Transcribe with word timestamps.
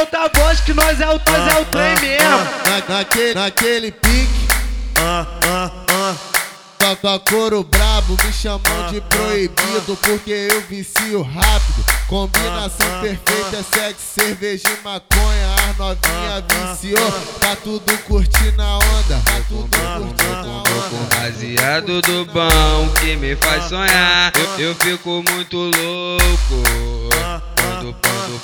Solta 0.00 0.18
a 0.18 0.28
voz 0.28 0.60
que 0.60 0.72
nós 0.72 0.98
é 0.98 1.06
o, 1.06 1.12
nós 1.12 1.54
é 1.54 1.60
o 1.60 1.64
trem 1.66 1.94
mesmo. 2.00 2.26
Na, 2.88 2.96
naquele, 2.96 3.34
naquele 3.34 3.92
pique. 3.92 4.48
Ah, 4.96 5.26
ah, 5.44 5.70
ah. 5.90 6.14
Toca 6.78 7.18
couro 7.30 7.62
brabo, 7.62 8.16
me 8.24 8.32
chamam 8.32 8.86
de 8.90 9.02
proibido 9.02 9.98
porque 10.00 10.48
eu 10.50 10.62
vicio 10.62 11.20
rápido. 11.20 11.84
Combinação 12.08 12.86
perfeita 13.02 13.58
é 13.58 13.78
sexo, 13.78 14.00
cerveja 14.14 14.70
e 14.70 14.82
maconha. 14.82 15.54
As 15.68 15.76
novinha 15.76 16.44
viciou, 16.48 17.12
tá 17.38 17.54
tudo 17.62 17.98
curtindo 18.04 18.62
a 18.62 18.78
onda. 18.78 19.20
Tá 19.22 19.42
tudo 19.48 19.68
curtindo 19.68 20.48
a 20.48 20.62
onda. 20.62 21.14
Baseado 21.14 22.00
do 22.00 22.24
bom 22.24 22.88
que 23.02 23.16
me 23.16 23.36
faz 23.36 23.64
sonhar. 23.64 24.32
Eu, 24.34 24.68
eu 24.68 24.74
fico 24.76 25.22
muito 25.30 25.58
louco. 25.58 26.89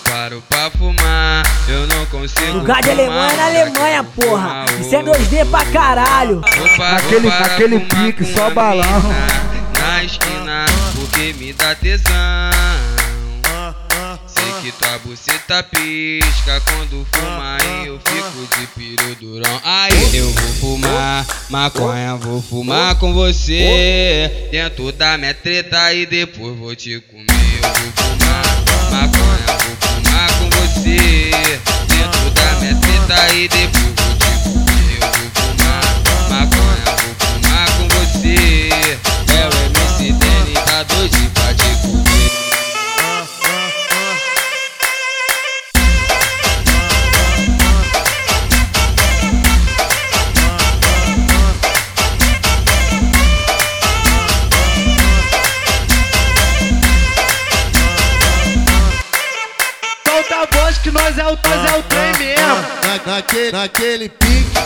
Paro 0.09 0.43
pra 0.49 0.71
fumar, 0.71 1.43
eu 1.69 1.87
não 1.89 2.07
consigo. 2.07 2.59
Lugar 2.59 2.81
de 2.83 2.91
Alemanha 2.91 3.37
na 3.37 3.37
já 3.37 3.47
Alemanha, 3.47 4.05
porra. 4.05 4.65
Isso 4.81 4.95
é 4.95 4.99
outro. 4.99 5.13
2D 5.15 5.51
pra 5.51 5.65
caralho. 5.67 6.43
Naquele 6.79 7.31
fumar 7.31 7.81
pique, 7.81 8.25
só 8.25 8.51
balão. 8.51 9.03
Na 9.81 10.05
esquina, 10.05 10.65
porque 10.95 11.33
me 11.35 11.53
dá 11.53 11.75
tesão. 11.75 12.15
Sei 14.27 14.53
que 14.63 14.73
tua 14.73 14.99
buceta 14.99 15.63
pisca 15.63 16.61
quando 16.67 17.07
fuma 17.13 17.57
e 17.83 17.87
eu 17.87 17.99
fico 18.05 18.59
de 18.59 18.67
piro 18.69 19.15
durão. 19.17 19.61
Aí 19.65 20.17
eu 20.17 20.31
vou 20.31 20.55
fumar 20.55 21.06
maconha, 21.49 22.17
vou 22.17 22.43
fumar 22.43 22.95
com 22.97 23.13
você. 23.13 24.49
Dentro 24.51 24.93
da 24.93 25.17
minha 25.17 25.35
treta 25.35 25.93
e 25.93 26.07
depois 26.07 26.57
vou 26.57 26.75
te 26.75 27.01
comer. 27.01 27.27
Eu 27.63 27.69
vou 27.69 27.93
fumar 27.97 28.45
maconha, 28.91 29.59
vou 29.65 29.77
fumar 29.89 30.29
com 30.39 30.51
você. 30.51 31.31
Dentro 31.89 32.31
da 32.31 32.61
minha 32.61 32.77
treta 32.77 33.35
e 33.35 33.49
depois 33.49 33.76
Solta 60.77 60.83
a 60.83 60.83
voz 60.83 60.83
que 60.83 60.91
nós 60.91 61.19
é 61.19 61.25
o, 61.25 61.31
nós 61.31 61.73
é 61.73 61.79
o 61.79 61.83
trem 61.85 62.13
mesmo. 62.19 62.45
Na, 62.85 63.15
naquele, 63.15 63.53
naquele 63.53 64.09
pique. 64.09 64.59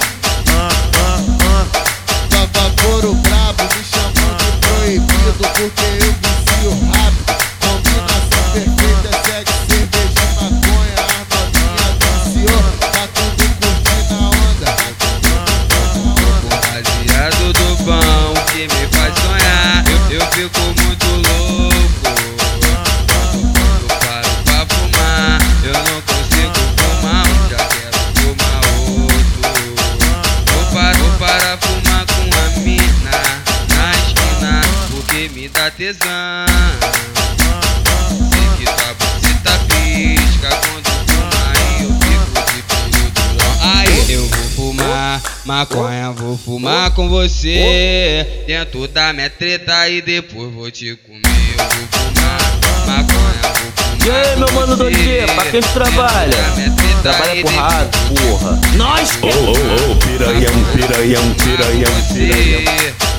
Toca 2.30 2.82
couro 2.82 3.14
brabo, 3.14 3.62
me 3.62 3.84
chamam 3.84 4.36
de 4.36 4.50
proibido 4.66 5.32
porque 5.38 5.64
eu 5.64 6.12
vicio 6.12 6.70
rápido. 6.90 7.32
Combinação 7.60 8.44
perfeita 8.52 9.08
é 9.08 9.12
sexo, 9.30 9.58
cerveja 9.68 10.26
maconha. 10.36 11.00
As 11.10 11.24
novinha 11.32 11.88
viciou, 12.00 12.62
tá 12.92 13.02
tudo 13.14 13.44
curtindo 13.60 14.14
a 14.14 14.16
onda. 14.30 14.68
Baseado 16.50 17.44
do 17.52 17.68
bom 17.84 18.34
que 18.52 18.62
me 18.62 18.84
faz 18.96 19.12
sonhar 19.18 19.84
Eu, 19.88 20.20
eu 20.20 20.26
fico 20.32 20.79
dá 35.60 35.70
tesão 35.70 36.46
Sei 38.30 38.48
que 38.56 38.64
tua 38.64 38.94
buceta 38.94 39.52
pisca 39.68 40.48
quando 40.48 40.90
fuma 41.06 41.52
e 41.58 41.82
eu 41.82 41.90
fico 42.00 42.40
de 42.50 42.62
piro 42.62 43.10
durão. 43.12 43.52
Aí 43.60 44.12
eu 44.14 44.26
vou 44.26 44.72
fumar 44.72 45.20
maconha, 45.44 46.12
vou 46.12 46.38
fumar 46.38 46.90
com 46.92 47.10
você. 47.10 48.44
Dentro 48.46 48.88
da 48.88 49.12
minha 49.12 49.28
treta 49.28 49.86
e 49.90 50.00
depois 50.00 50.50
vou 50.54 50.70
te 50.70 50.96
comer. 50.96 51.20
Eu 51.58 51.64
vou 51.66 51.88
fumar 51.92 52.40
maconha, 52.86 53.42
vou 53.42 53.70
fumar 53.76 54.06
E 54.06 54.10
aí, 54.10 54.36
meu 54.38 54.52
mano 54.52 54.76
você. 54.78 54.90
2G, 54.90 55.34
pra 55.34 55.44
quem 55.50 55.60
tu 55.60 55.72
trabalha? 55.74 56.36
Trabalha 57.02 57.42
porrada, 57.42 57.90
porra. 58.08 58.60
Nós 58.76 59.10
ô, 59.22 59.26
ô, 59.28 59.96
piranhão, 59.96 60.64
piranhão, 60.72 61.34
piranhão, 61.34 62.02
piranhão. 62.14 63.09